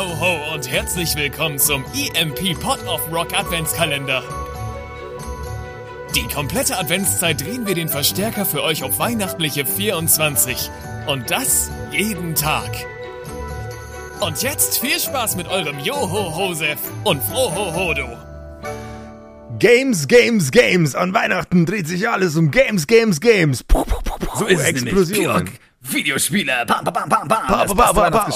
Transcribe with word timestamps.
ho, 0.00 0.18
ho 0.18 0.54
und 0.54 0.70
herzlich 0.70 1.14
willkommen 1.14 1.58
zum 1.58 1.84
EMP 1.94 2.58
Pot 2.58 2.82
of 2.86 3.00
Rock 3.12 3.38
Adventskalender. 3.38 4.22
Die 6.16 6.26
komplette 6.34 6.78
Adventszeit 6.78 7.40
drehen 7.40 7.66
wir 7.66 7.74
den 7.74 7.90
Verstärker 7.90 8.46
für 8.46 8.62
euch 8.62 8.82
auf 8.82 8.98
weihnachtliche 8.98 9.66
24. 9.66 10.70
Und 11.06 11.30
das 11.30 11.70
jeden 11.92 12.34
Tag. 12.34 12.70
Und 14.20 14.42
jetzt 14.42 14.78
viel 14.78 14.98
Spaß 14.98 15.36
mit 15.36 15.48
eurem 15.48 15.78
Joho-Hosef 15.80 16.78
und 17.04 17.22
Froho-Hodo. 17.22 18.16
Games, 19.58 20.08
Games, 20.08 20.50
Games. 20.50 20.94
An 20.94 21.12
Weihnachten 21.12 21.66
dreht 21.66 21.86
sich 21.86 22.08
alles 22.08 22.36
um 22.36 22.50
Games, 22.50 22.86
Games, 22.86 23.20
Games. 23.20 23.62
Puh, 23.64 23.84
puh, 23.84 24.00
puh, 24.02 24.18
puh. 24.18 24.38
So 24.38 24.46
ist 24.46 24.60
es 24.60 24.66
Explosionen. 24.66 25.44
nämlich. 25.44 25.60
Videospiele. 25.82 26.64
Bam, 26.66 26.84
bam, 26.84 26.94
bam, 26.94 27.08
bam, 27.08 27.28
bam. 27.28 27.46
Ba, 27.46 27.66
Das 27.66 27.74
ba, 27.74 28.30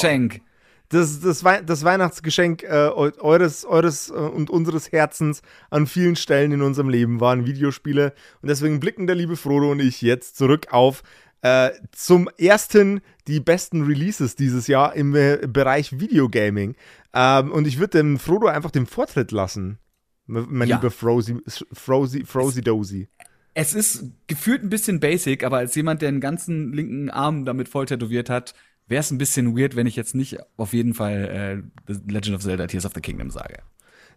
Das, 0.95 1.21
das, 1.21 1.45
Wei 1.45 1.61
das 1.63 1.85
Weihnachtsgeschenk 1.85 2.63
äh, 2.63 2.67
eu- 2.89 3.11
eures, 3.21 3.65
eures 3.65 4.11
äh, 4.11 4.13
und 4.13 4.49
unseres 4.51 4.93
Herzens 4.93 5.43
an 5.71 5.87
vielen 5.87 6.17
Stellen 6.17 6.53
in 6.53 6.63
unserem 6.63 6.89
Leben 6.89 7.21
waren 7.21 7.47
Videospiele. 7.47 8.15
Und 8.43 8.49
deswegen 8.49 8.81
blicken 8.81 9.07
der 9.07 9.17
liebe 9.17 9.37
Frodo 9.37 9.71
und 9.73 9.81
ich 9.81 10.03
jetzt 10.03 10.37
zurück 10.37 10.69
auf 10.71 11.03
äh, 11.43 11.71
zum 11.93 12.29
ersten 12.39 13.01
die 13.27 13.41
besten 13.41 13.83
Releases 13.83 14.37
dieses 14.37 14.67
Jahr 14.67 14.95
im 14.95 15.15
äh, 15.15 15.47
Bereich 15.47 15.99
Videogaming. 16.01 16.75
Ähm, 17.13 17.53
und 17.53 17.67
ich 17.67 17.79
würde 17.79 17.99
dem 17.99 18.19
Frodo 18.19 18.47
einfach 18.47 18.71
den 18.71 18.87
Vortritt 18.87 19.31
lassen. 19.31 19.79
Mein 20.27 20.69
Ja. 20.69 20.77
lieber 20.77 20.91
Frozy, 20.91 21.37
Frozy, 21.73 22.25
Frozy 22.25 22.63
Dozy. 22.63 23.09
Es 23.53 23.75
ist 23.75 24.05
gefühlt 24.27 24.63
ein 24.63 24.71
bisschen 24.71 25.01
basic, 25.01 25.45
aber 25.45 25.59
als 25.59 25.75
jemand, 25.75 26.03
der 26.03 26.11
den 26.11 26.21
ganzen 26.21 26.73
linken 26.73 27.11
Arm 27.11 27.45
damit 27.45 27.69
voll 27.69 27.87
tätowiert 27.87 28.31
hat, 28.31 28.55
wäre 28.87 29.01
es 29.01 29.11
ein 29.11 29.19
bisschen 29.19 29.57
weird, 29.59 29.77
wenn 29.77 29.87
ich 29.87 29.97
jetzt 29.97 30.15
nicht 30.15 30.39
auf 30.57 30.73
jeden 30.73 30.95
Fall 30.95 31.63
äh, 31.89 31.93
The 31.93 32.01
Legend 32.13 32.37
of 32.37 32.43
Zelda 32.43 32.67
Tears 32.67 32.85
of 32.87 32.93
the 32.95 33.01
Kingdom 33.01 33.31
sage. 33.31 33.59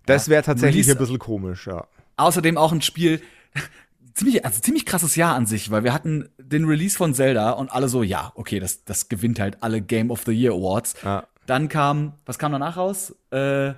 Das 0.06 0.30
wäre 0.30 0.44
tatsächlich 0.44 0.86
Release- 0.88 0.92
ein 0.92 0.98
bisschen 1.00 1.20
komisch, 1.20 1.68
ja. 1.68 1.86
Außerdem 2.18 2.58
auch 2.58 2.72
ein 2.72 2.82
Spiel, 2.82 3.22
ziemlich, 4.14 4.44
also 4.46 4.60
ziemlich 4.62 4.86
krasses 4.86 5.16
Jahr 5.16 5.36
an 5.36 5.46
sich, 5.46 5.70
weil 5.72 5.84
wir 5.84 5.94
hatten 5.94 6.30
den 6.38 6.66
Release 6.66 6.98
von 6.98 7.14
Zelda 7.14 7.52
und 7.52 7.72
alle 7.72 7.90
so, 7.90 8.04
ja, 8.04 8.32
okay, 8.36 8.60
das, 8.60 8.84
das 8.86 9.10
gewinnt 9.10 9.40
halt 9.40 9.62
alle 9.62 9.82
Game 9.82 10.10
of 10.12 10.24
the 10.26 10.32
Year 10.32 10.54
Awards. 10.54 10.96
Ja. 11.04 11.28
Dann 11.46 11.70
kam, 11.70 12.14
was 12.26 12.40
kam 12.40 12.52
danach 12.52 12.76
raus? 12.78 13.16
Äh, 13.32 13.74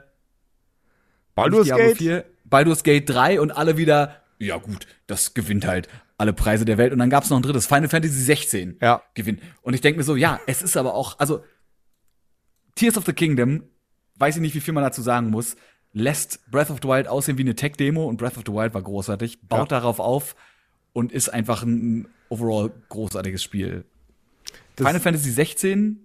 Baldur's 1.35 1.69
Gate? 1.69 1.97
4, 1.97 2.25
Baldur's 2.45 2.83
Gate 2.83 3.09
3 3.09 3.39
und 3.41 3.51
alle 3.51 3.77
wieder, 3.77 4.15
ja 4.39 4.57
gut, 4.57 4.87
das 5.07 5.33
gewinnt 5.33 5.67
halt 5.67 5.87
alle 6.17 6.33
Preise 6.33 6.65
der 6.65 6.77
Welt. 6.77 6.91
Und 6.93 6.99
dann 6.99 7.09
gab 7.09 7.23
es 7.23 7.29
noch 7.29 7.37
ein 7.37 7.43
drittes, 7.43 7.67
Final 7.67 7.89
Fantasy 7.89 8.21
16 8.21 8.77
Ja. 8.81 9.01
gewinnt. 9.13 9.41
Und 9.61 9.73
ich 9.73 9.81
denke 9.81 9.97
mir 9.99 10.03
so, 10.03 10.15
ja, 10.15 10.39
es 10.47 10.61
ist 10.61 10.75
aber 10.77 10.93
auch, 10.95 11.19
also 11.19 11.43
Tears 12.75 12.97
of 12.97 13.05
the 13.05 13.13
Kingdom, 13.13 13.63
weiß 14.15 14.35
ich 14.37 14.41
nicht, 14.41 14.55
wie 14.55 14.59
viel 14.61 14.73
man 14.73 14.83
dazu 14.83 15.01
sagen 15.01 15.29
muss, 15.29 15.55
lässt 15.91 16.49
Breath 16.51 16.69
of 16.69 16.79
the 16.81 16.87
Wild 16.87 17.07
aussehen 17.07 17.37
wie 17.37 17.41
eine 17.41 17.55
Tech-Demo 17.55 18.05
und 18.05 18.17
Breath 18.17 18.37
of 18.37 18.43
the 18.45 18.51
Wild 18.53 18.73
war 18.73 18.81
großartig, 18.81 19.39
baut 19.47 19.71
darauf 19.71 19.99
auf 19.99 20.35
und 20.93 21.11
ist 21.11 21.29
einfach 21.29 21.63
ein 21.63 22.07
overall 22.29 22.71
großartiges 22.89 23.41
Spiel. 23.43 23.85
Das- 24.75 24.85
Final 24.87 25.01
Fantasy 25.01 25.31
16 25.31 25.99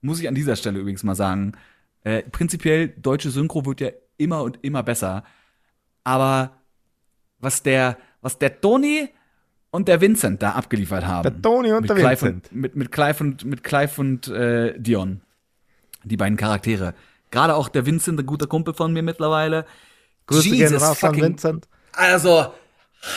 muss 0.00 0.18
ich 0.20 0.28
an 0.28 0.34
dieser 0.34 0.56
Stelle 0.56 0.78
übrigens 0.80 1.02
mal 1.04 1.14
sagen. 1.14 1.52
Äh, 2.04 2.22
prinzipiell, 2.24 2.88
deutsche 2.88 3.30
Synchro 3.30 3.64
wird 3.66 3.80
ja 3.80 3.90
immer 4.16 4.42
und 4.42 4.58
immer 4.62 4.82
besser. 4.82 5.24
Aber 6.04 6.58
was 7.42 7.62
der, 7.62 7.98
was 8.22 8.38
der 8.38 8.60
Tony 8.60 9.10
und 9.70 9.88
der 9.88 10.00
Vincent 10.00 10.42
da 10.42 10.52
abgeliefert 10.52 11.04
haben. 11.04 11.22
Der 11.24 11.42
Tony 11.42 11.72
und 11.72 11.82
mit 11.82 11.90
der 11.90 11.96
Clive 11.96 12.22
Vincent. 12.22 12.52
Und, 12.52 12.60
mit, 12.60 12.76
mit 12.76 12.92
Clive 12.92 13.22
und, 13.22 13.44
mit 13.44 13.62
Clive 13.62 14.00
und 14.00 14.28
äh, 14.28 14.78
Dion. 14.78 15.20
Die 16.04 16.16
beiden 16.16 16.36
Charaktere. 16.36 16.94
Gerade 17.30 17.54
auch 17.54 17.68
der 17.68 17.84
Vincent, 17.84 18.18
ein 18.18 18.26
guter 18.26 18.46
Kumpel 18.46 18.74
von 18.74 18.92
mir 18.92 19.02
mittlerweile. 19.02 19.66
Grüße 20.26 20.48
Jesus 20.48 20.70
gehen 20.70 20.82
raus 20.82 21.02
an 21.02 21.10
fucking- 21.10 21.24
Vincent. 21.24 21.68
Also, 21.92 22.52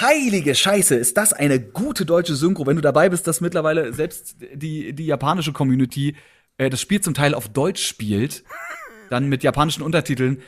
heilige 0.01 0.55
Scheiße, 0.55 0.95
ist 0.95 1.17
das 1.17 1.33
eine 1.33 1.59
gute 1.59 2.05
deutsche 2.05 2.35
Synchro, 2.35 2.65
wenn 2.65 2.75
du 2.75 2.81
dabei 2.81 3.09
bist, 3.09 3.27
dass 3.27 3.41
mittlerweile 3.41 3.93
selbst 3.93 4.35
die, 4.53 4.93
die 4.93 5.05
japanische 5.05 5.53
Community 5.53 6.15
äh, 6.57 6.69
das 6.69 6.81
Spiel 6.81 7.01
zum 7.01 7.13
Teil 7.13 7.33
auf 7.33 7.49
Deutsch 7.49 7.85
spielt, 7.85 8.43
dann 9.09 9.27
mit 9.27 9.43
japanischen 9.43 9.83
Untertiteln. 9.83 10.41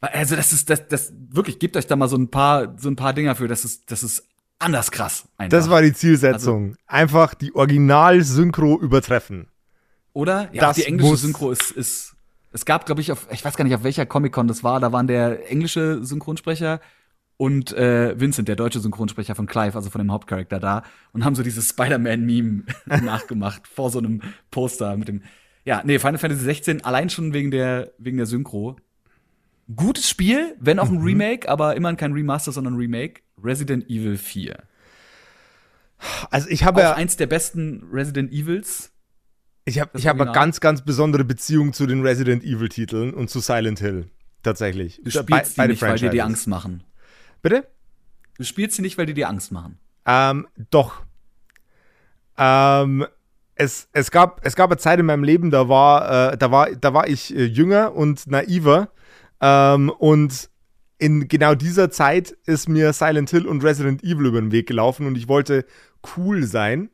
Also, 0.00 0.34
das 0.36 0.52
ist, 0.52 0.70
das, 0.70 0.88
das, 0.88 1.12
wirklich, 1.30 1.58
gebt 1.58 1.76
euch 1.76 1.86
da 1.86 1.94
mal 1.96 2.08
so 2.08 2.16
ein 2.16 2.28
paar, 2.30 2.74
so 2.78 2.88
ein 2.88 2.96
paar 2.96 3.12
Dinger 3.12 3.34
für, 3.34 3.48
das 3.48 3.64
ist, 3.64 3.90
das 3.90 4.02
ist 4.02 4.24
anders 4.58 4.90
krass. 4.90 5.28
Einfach. 5.36 5.58
Das 5.58 5.68
war 5.70 5.82
die 5.82 5.92
Zielsetzung. 5.92 6.76
Einfach 6.86 7.34
die 7.34 7.54
Original-Synchro 7.54 8.78
übertreffen. 8.80 9.48
Oder? 10.12 10.48
Ja, 10.52 10.62
Das 10.68 10.76
die 10.76 10.84
englische 10.84 11.10
muss- 11.10 11.20
Synchro 11.22 11.50
ist, 11.50 11.70
ist, 11.70 12.14
es 12.52 12.64
gab, 12.64 12.86
glaube 12.86 13.00
ich, 13.00 13.12
auf, 13.12 13.28
ich 13.30 13.44
weiß 13.44 13.56
gar 13.56 13.64
nicht, 13.64 13.74
auf 13.74 13.84
welcher 13.84 14.06
Comic-Con 14.06 14.48
das 14.48 14.64
war, 14.64 14.80
da 14.80 14.90
waren 14.92 15.06
der 15.06 15.50
englische 15.50 16.04
Synchronsprecher 16.04 16.80
und 17.36 17.72
äh, 17.72 18.18
Vincent, 18.18 18.48
der 18.48 18.56
deutsche 18.56 18.80
Synchronsprecher 18.80 19.34
von 19.34 19.46
Clive, 19.46 19.74
also 19.76 19.88
von 19.88 20.00
dem 20.00 20.10
Hauptcharakter 20.12 20.58
da, 20.60 20.82
und 21.12 21.24
haben 21.24 21.34
so 21.34 21.42
dieses 21.42 21.68
Spider-Man-Meme 21.68 22.64
nachgemacht 23.02 23.66
vor 23.68 23.90
so 23.90 23.98
einem 23.98 24.20
Poster 24.50 24.96
mit 24.96 25.08
dem, 25.08 25.22
ja, 25.64 25.82
nee, 25.84 25.98
Final 25.98 26.18
Fantasy 26.18 26.42
16, 26.44 26.84
allein 26.84 27.08
schon 27.08 27.32
wegen 27.32 27.50
der, 27.50 27.92
wegen 27.98 28.16
der 28.16 28.26
Synchro. 28.26 28.76
Gutes 29.76 30.08
Spiel, 30.08 30.56
wenn 30.58 30.78
auch 30.78 30.88
ein 30.88 30.98
Remake, 30.98 31.48
aber 31.48 31.76
immerhin 31.76 31.96
kein 31.96 32.12
Remaster, 32.12 32.52
sondern 32.52 32.74
ein 32.74 32.78
Remake. 32.78 33.22
Resident 33.42 33.88
Evil 33.88 34.16
4. 34.18 34.56
Also 36.30 36.48
ich 36.48 36.64
habe 36.64 36.80
Auch 36.80 36.84
ja, 36.84 36.94
eins 36.94 37.16
der 37.16 37.26
besten 37.26 37.86
Resident 37.92 38.32
Evils. 38.32 38.90
ich 39.64 39.80
habe, 39.80 39.98
ich 39.98 40.06
habe 40.06 40.22
eine 40.22 40.32
ganz, 40.32 40.60
ganz 40.60 40.82
besondere 40.82 41.24
Beziehung 41.24 41.72
zu 41.72 41.86
den 41.86 42.02
Resident 42.02 42.42
Evil 42.42 42.68
Titeln 42.68 43.12
und 43.14 43.28
zu 43.28 43.40
Silent 43.40 43.80
Hill. 43.80 44.08
Tatsächlich. 44.42 45.00
Du 45.04 45.10
spielst 45.10 45.56
beide 45.56 45.72
nicht, 45.72 45.82
weil 45.82 45.96
dir 45.98 46.08
die 46.08 46.18
Franchises. 46.18 46.24
Angst 46.24 46.48
machen. 46.48 46.82
Bitte? 47.42 47.66
Du 48.38 48.44
spielst 48.44 48.76
sie 48.76 48.82
nicht, 48.82 48.96
weil 48.96 49.06
die 49.06 49.14
dir 49.14 49.28
Angst 49.28 49.52
machen. 49.52 49.78
Ähm, 50.06 50.46
doch. 50.70 51.02
Ähm, 52.38 53.06
es, 53.54 53.88
es, 53.92 54.10
gab, 54.10 54.40
es 54.46 54.56
gab 54.56 54.70
eine 54.70 54.78
Zeit 54.78 54.98
in 54.98 55.04
meinem 55.04 55.24
Leben, 55.24 55.50
da 55.50 55.68
war, 55.68 56.32
äh, 56.32 56.38
da 56.38 56.50
war, 56.50 56.70
da 56.70 56.94
war 56.94 57.06
ich 57.06 57.36
äh, 57.36 57.44
jünger 57.44 57.94
und 57.94 58.26
naiver. 58.26 58.90
Ähm, 59.40 59.90
und 59.90 60.50
in 60.98 61.28
genau 61.28 61.54
dieser 61.54 61.90
Zeit 61.90 62.36
ist 62.44 62.68
mir 62.68 62.92
Silent 62.92 63.30
Hill 63.30 63.46
und 63.46 63.64
Resident 63.64 64.04
Evil 64.04 64.26
über 64.26 64.40
den 64.40 64.52
Weg 64.52 64.66
gelaufen 64.68 65.06
und 65.06 65.16
ich 65.16 65.28
wollte 65.28 65.64
cool 66.16 66.44
sein. 66.44 66.90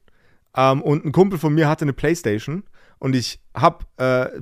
Ähm, 0.57 0.81
und 0.81 1.05
ein 1.05 1.13
Kumpel 1.13 1.39
von 1.39 1.55
mir 1.55 1.69
hatte 1.69 1.85
eine 1.85 1.93
Playstation 1.93 2.63
und 2.99 3.17
ich 3.17 3.41
habe 3.55 3.85
äh, 3.97 4.41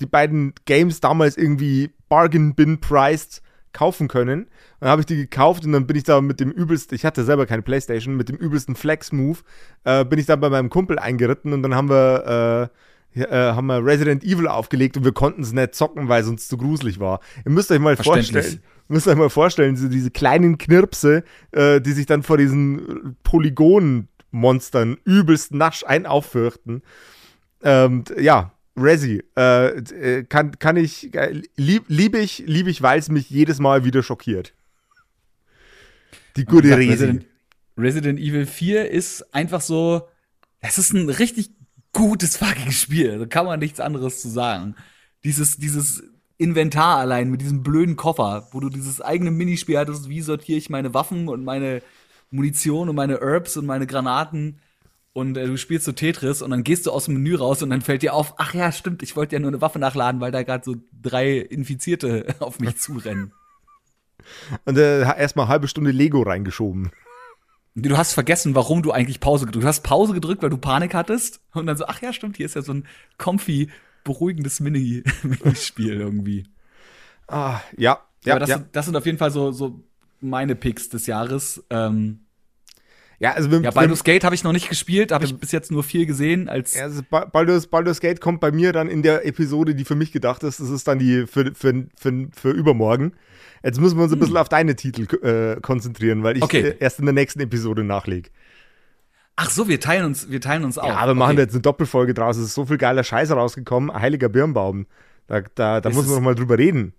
die 0.00 0.06
beiden 0.06 0.54
Games 0.64 1.00
damals 1.00 1.36
irgendwie 1.36 1.90
Bargain 2.08 2.54
Bin 2.54 2.80
priced 2.80 3.42
kaufen 3.72 4.08
können. 4.08 4.44
Und 4.44 4.50
dann 4.80 4.90
habe 4.90 5.02
ich 5.02 5.06
die 5.06 5.16
gekauft 5.16 5.64
und 5.64 5.72
dann 5.72 5.86
bin 5.86 5.96
ich 5.96 6.04
da 6.04 6.20
mit 6.20 6.40
dem 6.40 6.50
übelsten, 6.50 6.96
ich 6.96 7.04
hatte 7.04 7.24
selber 7.24 7.46
keine 7.46 7.62
Playstation, 7.62 8.16
mit 8.16 8.28
dem 8.28 8.36
übelsten 8.36 8.74
Flex-Move 8.74 9.38
äh, 9.84 10.04
bin 10.04 10.18
ich 10.18 10.26
dann 10.26 10.40
bei 10.40 10.50
meinem 10.50 10.70
Kumpel 10.70 10.98
eingeritten 10.98 11.52
und 11.52 11.62
dann 11.62 11.74
haben 11.74 11.90
wir, 11.90 12.70
äh, 12.72 12.76
äh, 13.16 13.52
haben 13.52 13.66
wir 13.66 13.84
Resident 13.84 14.22
Evil 14.24 14.48
aufgelegt 14.48 14.96
und 14.96 15.04
wir 15.04 15.12
konnten 15.12 15.42
es 15.42 15.52
nicht 15.52 15.74
zocken, 15.74 16.08
weil 16.08 16.22
es 16.22 16.28
uns 16.28 16.48
zu 16.48 16.56
gruselig 16.56 17.00
war. 17.00 17.20
Ihr 17.44 17.52
müsst 17.52 17.70
euch 17.70 17.78
mal 17.78 17.96
vorstellen, 17.96 18.60
müsst 18.88 19.08
euch 19.08 19.16
mal 19.16 19.30
vorstellen, 19.30 19.76
so 19.76 19.88
diese 19.88 20.10
kleinen 20.10 20.58
Knirpse, 20.58 21.24
äh, 21.52 21.80
die 21.80 21.92
sich 21.92 22.06
dann 22.06 22.22
vor 22.22 22.38
diesen 22.38 23.16
Polygon-Monstern 23.24 24.98
übelst 25.04 25.52
nasch 25.52 25.84
ein 25.84 26.06
auffürchten. 26.06 26.82
Ähm, 27.62 28.04
ja, 28.18 28.52
Resi, 28.76 29.24
äh, 29.36 29.68
äh, 29.68 30.24
kann, 30.24 30.58
kann 30.58 30.76
ich, 30.76 31.14
äh, 31.14 31.42
lieb, 31.56 31.84
lieb 31.88 32.14
ich, 32.14 32.44
lieb 32.46 32.66
ich, 32.66 32.82
weil 32.82 32.98
es 32.98 33.08
mich 33.08 33.30
jedes 33.30 33.58
Mal 33.58 33.84
wieder 33.84 34.02
schockiert. 34.02 34.54
Die 36.36 36.44
gute 36.44 36.76
Resi. 36.76 36.90
Resident, 36.90 37.26
Resident 37.78 38.18
Evil 38.18 38.44
4 38.44 38.90
ist 38.90 39.34
einfach 39.34 39.62
so, 39.62 40.06
es 40.60 40.76
ist 40.76 40.92
ein 40.92 41.08
richtig 41.08 41.50
gutes 41.96 42.36
fucking 42.36 42.72
Spiel. 42.72 43.18
Da 43.18 43.26
kann 43.26 43.46
man 43.46 43.58
nichts 43.58 43.80
anderes 43.80 44.20
zu 44.20 44.28
sagen. 44.28 44.76
Dieses, 45.24 45.56
dieses 45.56 46.02
Inventar 46.38 46.98
allein 46.98 47.30
mit 47.30 47.40
diesem 47.40 47.62
blöden 47.62 47.96
Koffer, 47.96 48.48
wo 48.52 48.60
du 48.60 48.68
dieses 48.68 49.00
eigene 49.00 49.30
Minispiel 49.30 49.78
hattest, 49.78 50.08
wie 50.08 50.20
sortiere 50.20 50.58
ich 50.58 50.68
meine 50.68 50.92
Waffen 50.92 51.28
und 51.28 51.44
meine 51.44 51.82
Munition 52.30 52.90
und 52.90 52.96
meine 52.96 53.18
Herbs 53.18 53.56
und 53.56 53.64
meine 53.64 53.86
Granaten. 53.86 54.60
Und 55.14 55.38
äh, 55.38 55.46
du 55.46 55.56
spielst 55.56 55.86
so 55.86 55.92
Tetris 55.92 56.42
und 56.42 56.50
dann 56.50 56.62
gehst 56.62 56.84
du 56.84 56.90
aus 56.90 57.06
dem 57.06 57.14
Menü 57.14 57.36
raus 57.36 57.62
und 57.62 57.70
dann 57.70 57.80
fällt 57.80 58.02
dir 58.02 58.12
auf, 58.12 58.34
ach 58.36 58.52
ja, 58.52 58.70
stimmt, 58.70 59.02
ich 59.02 59.16
wollte 59.16 59.34
ja 59.34 59.40
nur 59.40 59.48
eine 59.48 59.62
Waffe 59.62 59.78
nachladen, 59.78 60.20
weil 60.20 60.30
da 60.30 60.42
gerade 60.42 60.64
so 60.64 60.76
drei 61.00 61.38
Infizierte 61.38 62.34
auf 62.40 62.60
mich 62.60 62.76
zurennen. 62.76 63.32
Und 64.66 64.76
äh, 64.76 65.00
erstmal 65.00 65.48
halbe 65.48 65.68
Stunde 65.68 65.92
Lego 65.92 66.20
reingeschoben. 66.20 66.90
Du 67.78 67.96
hast 67.96 68.14
vergessen, 68.14 68.54
warum 68.54 68.82
du 68.82 68.90
eigentlich 68.90 69.20
Pause 69.20 69.44
gedrückt 69.44 69.66
hast. 69.66 69.78
Du 69.82 69.86
hast 69.86 69.88
Pause 69.88 70.14
gedrückt, 70.14 70.42
weil 70.42 70.48
du 70.48 70.56
Panik 70.56 70.94
hattest. 70.94 71.40
Und 71.52 71.66
dann 71.66 71.76
so, 71.76 71.84
ach 71.86 72.00
ja, 72.00 72.12
stimmt, 72.12 72.38
hier 72.38 72.46
ist 72.46 72.54
ja 72.54 72.62
so 72.62 72.72
ein 72.72 72.86
comfy, 73.18 73.68
beruhigendes 74.02 74.60
Mini 74.60 75.04
Minispiel 75.22 75.92
irgendwie. 76.00 76.46
Ah, 77.28 77.60
ja, 77.76 78.00
ja, 78.24 78.32
Aber 78.32 78.40
das, 78.40 78.48
ja. 78.48 78.56
Sind, 78.58 78.68
das 78.74 78.86
sind 78.86 78.96
auf 78.96 79.04
jeden 79.04 79.18
Fall 79.18 79.30
so, 79.30 79.52
so 79.52 79.84
meine 80.20 80.54
Picks 80.54 80.88
des 80.88 81.06
Jahres. 81.06 81.64
Ähm, 81.68 82.20
Ja, 83.18 83.32
also 83.32 83.50
wir, 83.50 83.60
Ja, 83.60 83.70
Baldur's 83.70 84.04
Gate 84.04 84.24
habe 84.24 84.34
ich 84.34 84.44
noch 84.44 84.52
nicht 84.52 84.68
gespielt, 84.68 85.10
habe 85.10 85.24
ich 85.24 85.36
bis 85.38 85.50
jetzt 85.52 85.70
nur 85.70 85.82
viel 85.82 86.04
gesehen 86.06 86.48
als 86.48 86.74
Ja, 86.74 86.82
also 86.84 87.02
Ba- 87.08 87.24
Baldur's, 87.24 87.66
Baldur's 87.66 88.00
Gate 88.00 88.20
kommt 88.20 88.40
bei 88.40 88.52
mir 88.52 88.72
dann 88.72 88.88
in 88.88 89.02
der 89.02 89.24
Episode, 89.26 89.74
die 89.74 89.84
für 89.84 89.94
mich 89.94 90.12
gedacht 90.12 90.42
ist. 90.42 90.60
Das 90.60 90.68
ist 90.68 90.86
dann 90.86 90.98
die 90.98 91.26
für, 91.26 91.54
für, 91.54 91.86
für, 91.98 92.28
für 92.34 92.50
übermorgen. 92.50 93.12
Jetzt 93.64 93.80
müssen 93.80 93.96
wir 93.96 94.04
uns 94.04 94.12
ein 94.12 94.18
bisschen 94.18 94.36
auf 94.36 94.48
deine 94.50 94.76
Titel 94.76 95.06
äh, 95.24 95.60
konzentrieren, 95.60 96.22
weil 96.22 96.36
ich 96.36 96.42
Okay. 96.42 96.60
äh, 96.60 96.76
erst 96.78 96.98
in 96.98 97.06
der 97.06 97.14
nächsten 97.14 97.40
Episode 97.40 97.84
nachlege. 97.84 98.28
Ach 99.34 99.50
so, 99.50 99.68
wir 99.68 99.80
teilen 99.80 100.04
uns, 100.04 100.30
wir 100.30 100.40
teilen 100.40 100.64
uns 100.64 100.78
auf. 100.78 100.88
Ja, 100.88 101.06
wir 101.06 101.14
machen 101.14 101.32
okay. 101.32 101.40
jetzt 101.42 101.52
eine 101.52 101.60
Doppelfolge 101.62 102.14
draus. 102.14 102.36
Es 102.36 102.44
ist 102.46 102.54
so 102.54 102.66
viel 102.66 102.78
geiler 102.78 103.04
Scheiß 103.04 103.30
rausgekommen. 103.32 103.92
Heiliger 103.92 104.28
Birnbaum. 104.28 104.86
Da, 105.26 105.42
da, 105.54 105.80
da 105.80 105.90
muss 105.90 106.06
man 106.06 106.14
noch 106.16 106.22
mal 106.22 106.34
drüber 106.34 106.56
reden. 106.58 106.92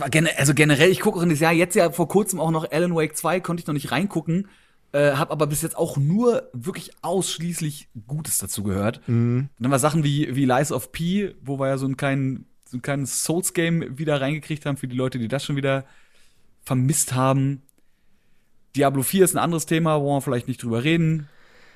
Also 0.00 0.54
generell, 0.54 0.90
ich 0.90 1.00
gucke 1.00 1.18
auch 1.18 1.22
in 1.22 1.30
das 1.30 1.40
Jahr, 1.40 1.52
jetzt 1.52 1.74
ja 1.74 1.90
vor 1.90 2.06
kurzem 2.06 2.38
auch 2.38 2.52
noch 2.52 2.70
Alan 2.70 2.94
Wake 2.94 3.16
2, 3.16 3.40
konnte 3.40 3.62
ich 3.62 3.66
noch 3.66 3.74
nicht 3.74 3.90
reingucken, 3.90 4.46
äh, 4.92 5.12
habe 5.12 5.32
aber 5.32 5.46
bis 5.46 5.62
jetzt 5.62 5.76
auch 5.76 5.96
nur 5.96 6.48
wirklich 6.52 6.92
ausschließlich 7.02 7.88
Gutes 8.06 8.38
dazu 8.38 8.62
gehört. 8.62 9.00
Und 9.56 9.64
dann 9.64 9.70
war 9.70 9.78
Sachen 9.78 10.04
wie, 10.04 10.34
wie 10.34 10.44
Lies 10.44 10.72
of 10.72 10.92
P, 10.92 11.34
wo 11.42 11.58
wir 11.58 11.68
ja 11.68 11.78
so 11.78 11.86
einen 11.86 11.96
kleinen, 11.96 12.46
so 12.64 12.78
ein 12.78 12.82
kleines 12.82 13.24
Souls-Game 13.24 13.98
wieder 13.98 14.20
reingekriegt 14.20 14.66
haben 14.66 14.76
für 14.76 14.88
die 14.88 14.96
Leute, 14.96 15.18
die 15.18 15.28
das 15.28 15.44
schon 15.44 15.56
wieder 15.56 15.84
vermisst 16.62 17.14
haben. 17.14 17.62
Diablo 18.76 19.02
4 19.02 19.24
ist 19.24 19.34
ein 19.34 19.42
anderes 19.42 19.66
Thema, 19.66 20.00
wo 20.00 20.16
wir 20.16 20.20
vielleicht 20.20 20.48
nicht 20.48 20.62
drüber 20.62 20.84
reden. 20.84 21.28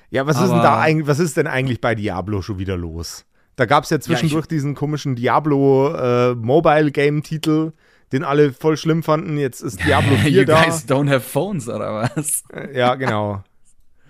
Ja, 0.09 0.27
was 0.27 0.39
ist 0.39 0.49
denn 0.49 0.61
da 0.61 0.79
eigentlich, 0.79 1.07
was 1.07 1.19
ist 1.19 1.37
denn 1.37 1.47
eigentlich 1.47 1.81
bei 1.81 1.95
Diablo 1.95 2.43
schon 2.43 2.59
wieder 2.59 2.77
los? 2.77 3.25
Da 3.55 3.65
gab 3.65 3.83
es 3.83 3.89
ja 3.89 3.99
zwischendurch 3.99 4.47
diesen 4.47 4.75
komischen 4.75 5.15
Diablo 5.15 5.93
äh, 5.95 6.35
Mobile 6.35 6.91
Game 6.91 7.23
Titel, 7.23 7.73
den 8.13 8.23
alle 8.23 8.53
voll 8.53 8.77
schlimm 8.77 9.03
fanden. 9.03 9.37
Jetzt 9.37 9.59
ist 9.61 9.83
Diablo 9.83 10.15
4 10.15 10.29
you 10.31 10.45
da. 10.45 10.63
guys 10.63 10.87
don't 10.87 11.09
have 11.09 11.19
phones, 11.21 11.67
oder 11.67 12.09
was? 12.15 12.43
Äh, 12.53 12.77
Ja, 12.77 12.95
genau. 12.95 13.43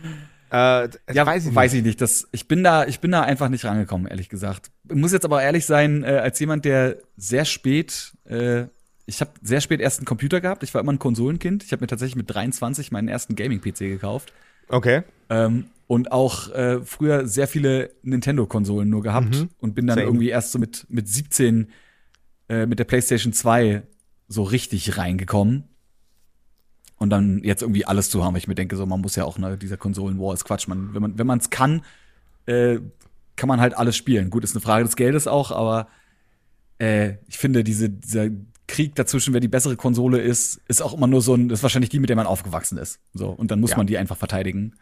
äh, 0.52 0.90
Ja, 1.12 1.26
weiß 1.26 1.44
ich 1.44 1.48
nicht. 1.48 1.56
weiß 1.56 1.74
ich 1.74 1.84
nicht. 1.84 2.02
Das, 2.02 2.28
ich, 2.32 2.48
bin 2.48 2.64
da, 2.64 2.86
ich 2.86 3.00
bin 3.00 3.12
da 3.12 3.22
einfach 3.22 3.50
nicht 3.50 3.66
rangekommen, 3.66 4.08
ehrlich 4.08 4.30
gesagt. 4.30 4.70
Ich 4.90 4.96
muss 4.96 5.12
jetzt 5.12 5.26
aber 5.26 5.42
ehrlich 5.42 5.66
sein, 5.66 6.04
äh, 6.04 6.08
als 6.18 6.40
jemand, 6.40 6.66
der 6.66 6.98
sehr 7.18 7.46
spät, 7.46 8.14
äh, 8.26 8.66
ich 9.06 9.20
habe 9.22 9.32
sehr 9.42 9.60
spät 9.62 9.82
erst 9.82 10.00
einen 10.00 10.06
Computer 10.06 10.40
gehabt. 10.42 10.64
Ich 10.64 10.74
war 10.74 10.82
immer 10.82 10.94
ein 10.94 11.00
Konsolenkind. 11.00 11.64
Ich 11.64 11.72
habe 11.72 11.82
mir 11.82 11.88
tatsächlich 11.88 12.16
mit 12.16 12.34
23 12.34 12.92
meinen 12.92 13.08
ersten 13.10 13.36
Gaming-PC 13.36 13.80
gekauft. 13.80 14.32
Okay. 14.70 15.04
Ähm, 15.30 15.66
und 15.88 16.12
auch 16.14 16.50
äh, 16.52 16.80
früher 16.86 17.28
sehr 17.28 17.48
viele 17.48 17.92
Nintendo-Konsolen 18.04 18.90
nur 18.90 19.04
gehabt 19.04 19.36
Mhm. 19.36 19.50
und 19.60 19.76
bin 19.76 19.88
dann 19.88 19.96
Same. 19.98 20.08
irgendwie 20.08 20.30
erst 20.30 20.54
so 20.54 20.60
mit, 20.60 20.86
mit 20.90 21.08
17 21.10 21.68
äh, 22.50 22.66
mit 22.66 22.80
der 22.80 22.86
PlayStation 22.86 23.34
2 23.34 23.84
so 24.28 24.44
richtig 24.44 24.98
reingekommen. 24.98 25.66
Und 26.98 27.10
dann 27.10 27.44
jetzt 27.44 27.62
irgendwie 27.62 27.86
alles 27.86 28.10
zu 28.10 28.24
haben. 28.24 28.36
Ich 28.38 28.48
mir 28.48 28.56
denke, 28.56 28.78
so, 28.78 28.86
man 28.86 29.02
muss 29.02 29.16
ja 29.16 29.26
auch, 29.26 29.38
ne, 29.38 29.58
dieser 29.58 29.76
Konsolen-War 29.78 30.34
ist 30.34 30.46
Quatsch. 30.46 30.68
Man, 30.68 30.94
wenn 30.94 31.02
man 31.02 31.18
wenn 31.18 31.30
es 31.38 31.50
kann, 31.50 31.84
äh, 32.46 32.80
kann 33.36 33.48
man 33.50 33.60
halt 33.60 33.76
alles 33.76 33.98
spielen. 33.98 34.30
Gut, 34.30 34.44
ist 34.44 34.56
eine 34.56 34.62
Frage 34.62 34.86
des 34.86 34.96
Geldes 34.96 35.28
auch, 35.28 35.52
aber 35.52 35.88
äh, 36.80 37.16
ich 37.28 37.38
finde, 37.38 37.64
diese, 37.64 37.90
dieser 37.90 38.30
Krieg 38.68 38.96
dazwischen, 38.96 39.34
wer 39.34 39.42
die 39.42 39.50
bessere 39.50 39.76
Konsole 39.76 40.20
ist, 40.20 40.62
ist 40.70 40.82
auch 40.82 40.94
immer 40.94 41.08
nur 41.08 41.22
so 41.22 41.36
ein, 41.36 41.50
ist 41.50 41.64
wahrscheinlich 41.64 41.90
die, 41.90 42.00
mit 42.00 42.10
der 42.10 42.16
man 42.16 42.28
aufgewachsen 42.28 42.78
ist. 42.78 43.00
So, 43.14 43.30
und 43.30 43.52
dann 43.52 43.60
muss 43.60 43.72
Ja. 43.72 43.78
man 43.78 43.88
die 43.88 43.98
einfach 43.98 44.16
verteidigen. 44.18 44.76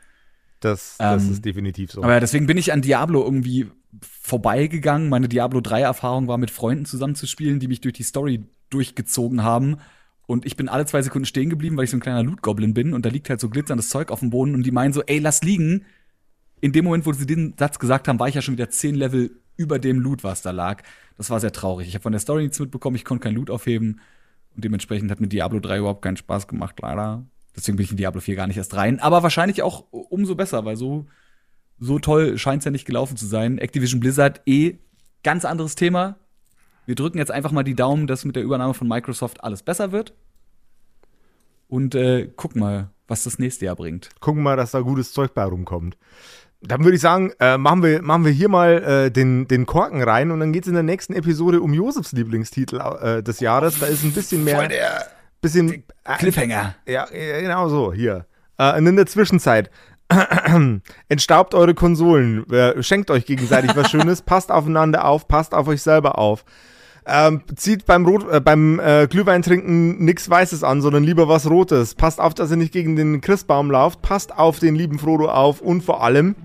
Das, 0.59 0.97
das 0.99 1.23
Ähm, 1.23 1.31
ist 1.31 1.43
definitiv 1.45 1.91
so. 1.91 2.03
Aber 2.03 2.19
deswegen 2.19 2.45
bin 2.45 2.57
ich 2.57 2.71
an 2.71 2.83
Diablo 2.83 3.23
irgendwie 3.23 3.71
vorbeigegangen. 3.99 5.09
Meine 5.09 5.27
Diablo 5.27 5.59
3 5.59 5.81
Erfahrung 5.81 6.27
war 6.27 6.37
mit 6.37 6.51
Freunden 6.51 6.85
zusammenzuspielen, 6.85 7.59
die 7.59 7.67
mich 7.67 7.81
durch 7.81 7.93
die 7.95 8.03
Story 8.03 8.43
durchgezogen 8.73 9.43
haben. 9.43 9.77
Und 10.25 10.45
ich 10.45 10.55
bin 10.55 10.69
alle 10.69 10.85
zwei 10.85 11.01
Sekunden 11.01 11.25
stehen 11.25 11.49
geblieben, 11.49 11.77
weil 11.77 11.83
ich 11.83 11.89
so 11.91 11.97
ein 11.97 12.01
kleiner 12.01 12.23
Loot-Goblin 12.23 12.73
bin 12.73 12.93
und 12.93 13.05
da 13.05 13.09
liegt 13.09 13.29
halt 13.29 13.39
so 13.39 13.49
glitzerndes 13.49 13.89
Zeug 13.89 14.11
auf 14.11 14.19
dem 14.19 14.29
Boden 14.29 14.55
und 14.55 14.63
die 14.63 14.71
meinen 14.71 14.93
so, 14.93 15.03
ey, 15.03 15.19
lass 15.19 15.41
liegen. 15.41 15.85
In 16.61 16.71
dem 16.71 16.85
Moment, 16.85 17.05
wo 17.05 17.11
sie 17.13 17.25
den 17.25 17.55
Satz 17.57 17.79
gesagt 17.79 18.07
haben, 18.07 18.19
war 18.19 18.27
ich 18.27 18.35
ja 18.35 18.41
schon 18.41 18.53
wieder 18.53 18.69
zehn 18.69 18.95
Level 18.95 19.31
über 19.57 19.79
dem 19.79 19.99
Loot, 19.99 20.23
was 20.23 20.41
da 20.41 20.51
lag. 20.51 20.83
Das 21.17 21.29
war 21.29 21.39
sehr 21.39 21.51
traurig. 21.51 21.87
Ich 21.87 21.93
habe 21.95 22.03
von 22.03 22.11
der 22.11 22.21
Story 22.21 22.43
nichts 22.43 22.59
mitbekommen, 22.59 22.95
ich 22.95 23.05
konnte 23.05 23.23
kein 23.23 23.35
Loot 23.35 23.49
aufheben 23.49 23.99
und 24.55 24.63
dementsprechend 24.63 25.11
hat 25.11 25.19
mir 25.19 25.27
Diablo 25.27 25.59
3 25.59 25.79
überhaupt 25.79 26.01
keinen 26.01 26.17
Spaß 26.17 26.47
gemacht, 26.47 26.75
leider. 26.81 27.25
Deswegen 27.55 27.77
bin 27.77 27.83
ich 27.83 27.91
in 27.91 27.97
Diablo 27.97 28.21
4 28.21 28.35
gar 28.35 28.47
nicht 28.47 28.57
erst 28.57 28.75
rein. 28.75 28.99
Aber 28.99 29.23
wahrscheinlich 29.23 29.61
auch 29.61 29.85
umso 29.91 30.35
besser, 30.35 30.65
weil 30.65 30.77
so, 30.77 31.07
so 31.79 31.99
toll 31.99 32.37
scheint's 32.37 32.65
ja 32.65 32.71
nicht 32.71 32.85
gelaufen 32.85 33.17
zu 33.17 33.25
sein. 33.25 33.57
Activision 33.57 33.99
Blizzard 33.99 34.41
eh 34.45 34.77
ganz 35.23 35.45
anderes 35.45 35.75
Thema. 35.75 36.17
Wir 36.85 36.95
drücken 36.95 37.17
jetzt 37.17 37.31
einfach 37.31 37.51
mal 37.51 37.63
die 37.63 37.75
Daumen, 37.75 38.07
dass 38.07 38.25
mit 38.25 38.35
der 38.35 38.43
Übernahme 38.43 38.73
von 38.73 38.87
Microsoft 38.87 39.43
alles 39.43 39.63
besser 39.63 39.91
wird. 39.91 40.13
Und 41.67 41.95
äh, 41.95 42.27
gucken 42.35 42.59
mal, 42.59 42.89
was 43.07 43.23
das 43.23 43.39
nächste 43.39 43.65
Jahr 43.65 43.75
bringt. 43.75 44.09
Gucken 44.19 44.43
mal, 44.43 44.57
dass 44.57 44.71
da 44.71 44.81
gutes 44.81 45.13
Zeug 45.13 45.33
bei 45.33 45.43
rumkommt. 45.43 45.97
Dann 46.61 46.83
würde 46.83 46.95
ich 46.95 47.01
sagen, 47.01 47.31
äh, 47.39 47.57
machen, 47.57 47.81
wir, 47.81 48.01
machen 48.01 48.25
wir 48.25 48.31
hier 48.31 48.49
mal 48.49 48.83
äh, 48.83 49.11
den, 49.11 49.47
den 49.47 49.65
Korken 49.65 50.03
rein 50.03 50.31
und 50.31 50.39
dann 50.39 50.53
geht 50.53 50.63
es 50.63 50.67
in 50.67 50.75
der 50.75 50.83
nächsten 50.83 51.13
Episode 51.13 51.61
um 51.61 51.73
Josefs 51.73 52.11
Lieblingstitel 52.11 52.79
äh, 52.79 53.23
des 53.23 53.39
Jahres. 53.39 53.79
Da 53.79 53.87
ist 53.87 54.03
ein 54.03 54.11
bisschen 54.11 54.43
mehr. 54.43 54.67
der 54.67 55.07
bisschen, 55.41 55.83
äh, 56.03 56.17
Cliffhanger. 56.19 56.75
Ja, 56.85 57.07
ja, 57.11 57.41
genau 57.41 57.67
so, 57.67 57.91
hier. 57.91 58.27
Äh, 58.57 58.77
und 58.77 58.85
in 58.85 58.95
der 58.95 59.07
Zwischenzeit, 59.07 59.71
entstaubt 61.09 61.53
eure 61.53 61.73
Konsolen, 61.73 62.45
schenkt 62.79 63.11
euch 63.11 63.25
gegenseitig 63.25 63.75
was 63.75 63.89
Schönes, 63.89 64.21
passt 64.23 64.51
aufeinander 64.51 65.05
auf, 65.05 65.27
passt 65.27 65.53
auf 65.53 65.67
euch 65.67 65.81
selber 65.81 66.17
auf. 66.17 66.43
Ähm, 67.05 67.41
zieht 67.55 67.85
beim, 67.85 68.05
Rot, 68.05 68.31
äh, 68.31 68.39
beim 68.39 68.79
äh, 68.79 69.07
Glühweintrinken 69.07 70.03
nichts 70.05 70.29
Weißes 70.29 70.63
an, 70.63 70.81
sondern 70.81 71.03
lieber 71.03 71.27
was 71.27 71.49
Rotes. 71.49 71.95
Passt 71.95 72.19
auf, 72.19 72.35
dass 72.35 72.51
ihr 72.51 72.57
nicht 72.57 72.71
gegen 72.71 72.95
den 72.95 73.21
Christbaum 73.21 73.71
lauft. 73.71 74.01
Passt 74.03 74.37
auf 74.37 74.59
den 74.59 74.75
lieben 74.75 74.99
Frodo 74.99 75.29
auf 75.29 75.61
und 75.61 75.81
vor 75.81 76.03
allem 76.03 76.35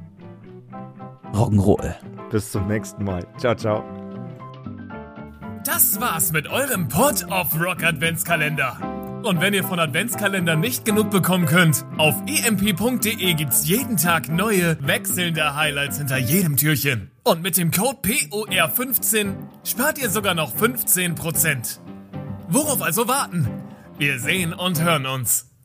Rock'n'Roll. 1.34 1.94
bis 2.30 2.52
zum 2.52 2.68
nächsten 2.68 3.04
Mal. 3.04 3.26
Ciao, 3.36 3.54
ciao. 3.54 3.84
Das 5.64 6.00
war's 6.00 6.32
mit 6.32 6.48
eurem 6.48 6.88
Pod 6.88 7.26
of 7.30 7.60
Rock 7.60 7.82
Adventskalender. 7.82 8.95
Und 9.22 9.40
wenn 9.40 9.54
ihr 9.54 9.64
von 9.64 9.78
Adventskalendern 9.80 10.60
nicht 10.60 10.84
genug 10.84 11.10
bekommen 11.10 11.46
könnt, 11.46 11.84
auf 11.96 12.14
emp.de 12.26 13.34
gibt's 13.34 13.66
jeden 13.66 13.96
Tag 13.96 14.28
neue, 14.28 14.76
wechselnde 14.80 15.54
Highlights 15.56 15.98
hinter 15.98 16.18
jedem 16.18 16.56
Türchen. 16.56 17.10
Und 17.24 17.42
mit 17.42 17.56
dem 17.56 17.70
Code 17.70 17.98
POR15 18.02 19.34
spart 19.64 19.98
ihr 19.98 20.10
sogar 20.10 20.34
noch 20.34 20.54
15%. 20.54 21.80
Worauf 22.48 22.82
also 22.82 23.08
warten? 23.08 23.48
Wir 23.98 24.18
sehen 24.20 24.52
und 24.52 24.80
hören 24.80 25.06
uns. 25.06 25.55